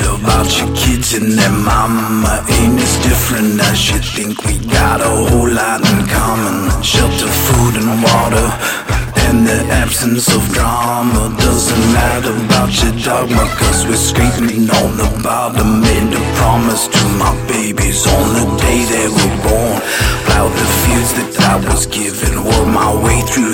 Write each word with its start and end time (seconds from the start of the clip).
about 0.00 0.48
your 0.58 0.74
kids 0.74 1.14
and 1.14 1.32
their 1.38 1.50
mama 1.50 2.44
ain't 2.48 2.80
as 2.80 2.96
different 3.02 3.60
as 3.60 3.90
you 3.90 3.98
think. 3.98 4.44
We 4.44 4.58
got 4.66 5.00
a 5.00 5.08
whole 5.28 5.50
lot 5.50 5.80
in 5.80 6.06
common 6.08 6.82
shelter, 6.82 7.28
food, 7.28 7.74
and 7.76 8.02
water. 8.02 8.48
And 9.26 9.46
the 9.46 9.60
absence 9.72 10.28
of 10.28 10.42
drama 10.52 11.34
doesn't 11.38 11.84
matter 11.92 12.36
about 12.44 12.70
your 12.82 12.92
dogma 13.02 13.48
Cause 13.56 13.86
we're 13.86 13.96
scraping 13.96 14.68
on 14.68 14.96
the 15.00 15.08
bottom 15.24 15.80
Made 15.80 16.12
a 16.12 16.22
promise 16.36 16.86
to 16.88 17.02
my 17.16 17.32
babies 17.48 18.06
on 18.06 18.26
the 18.36 18.46
day 18.60 18.84
they 18.84 19.08
were 19.08 19.34
born 19.42 19.80
Plowed 20.28 20.52
the 20.52 20.68
fields 20.84 21.12
that 21.18 21.34
I 21.40 21.56
was 21.66 21.86
given 21.86 22.44
Wore 22.44 22.66
my 22.66 22.92
way 23.02 23.22
through 23.22 23.53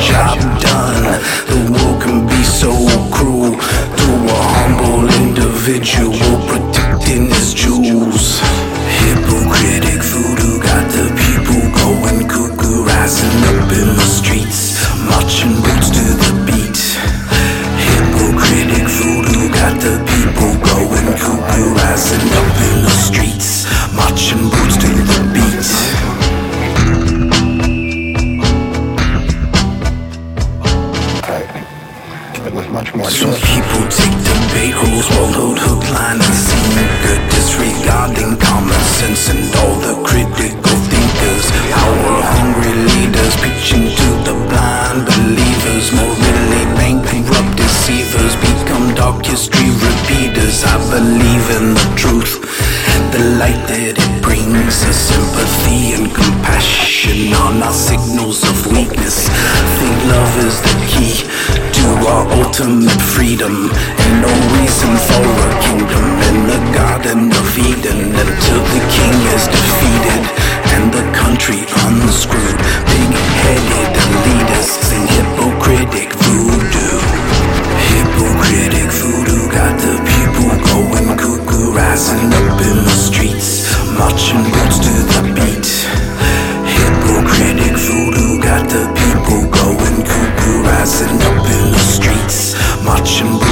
job 0.00 0.38
done. 0.60 1.20
The 1.48 1.72
world 1.72 2.02
can 2.02 2.26
be 2.26 2.42
so 2.42 2.72
cruel 3.10 3.52
To 3.52 4.08
a 4.34 4.38
humble 4.54 5.08
individual 5.24 6.36
Protecting 6.46 7.28
his 7.28 7.54
jewels 7.54 8.40
It 31.38 32.52
was 32.52 32.66
much 32.68 32.94
more 32.94 33.06
Some 33.10 33.30
joyful. 33.30 33.46
people 33.46 33.82
take 33.86 34.16
debate 34.26 34.74
rules, 34.74 35.06
swallowed 35.06 35.58
hook, 35.58 35.82
line, 35.94 36.18
and 36.18 36.34
sinker, 36.34 37.18
disregarding 37.30 38.34
common 38.42 38.82
sense 38.98 39.30
and 39.30 39.46
all 39.62 39.76
the 39.78 39.94
critical 40.02 40.76
thinkers. 40.90 41.46
Power 41.70 42.18
hungry 42.34 42.74
leaders 42.90 43.34
preaching 43.38 43.86
to 43.86 44.08
the 44.26 44.34
blind 44.50 45.06
believers, 45.06 45.94
morally 45.94 46.64
bankrupt 46.74 47.54
deceivers, 47.54 48.34
become 48.42 48.94
dark 48.98 49.24
history 49.24 49.70
repeaters. 49.78 50.64
I 50.66 50.74
believe 50.90 51.46
in 51.58 51.66
the 51.78 51.86
truth, 51.94 52.42
the 53.14 53.22
light 53.38 53.62
that 53.70 53.94
it 53.94 54.22
brings, 54.22 54.74
a 54.82 54.92
sympathy 54.92 55.94
and 55.94 56.10
compassion 56.10 57.30
on 57.46 57.62
our 57.62 57.72
signals 57.72 58.07
ultimate 62.58 63.00
freedom. 63.14 63.70
Ain't 63.70 64.18
no 64.20 64.32
reason 64.58 64.90
for 65.06 65.22
a 65.22 65.50
kingdom 65.62 66.04
in 66.26 66.36
the 66.50 66.58
Garden 66.74 67.30
of 67.30 67.58
Eden 67.58 68.10
until 68.10 68.62
the 68.74 68.82
king 68.90 69.14
is 69.34 69.46
defeated 69.46 70.24
and 70.74 70.90
the 70.92 71.04
country 71.14 71.62
unscrewed. 71.86 72.58
Big 72.90 73.12
headed 73.42 73.90
elitists 74.02 74.90
sing 74.90 75.06
hypocritic 75.06 76.10
voodoo. 76.18 76.98
Hypocritic 77.94 78.90
voodoo 78.90 79.42
got 79.54 79.78
the 79.78 79.94
people 80.10 80.50
going 80.66 81.16
cuckoo, 81.16 81.72
rising 81.72 82.26
up 82.42 82.60
in 82.60 82.76
the 82.82 82.96
streets, 83.06 83.70
marching 83.94 84.42
roots 84.42 84.87
watching. 93.08 93.47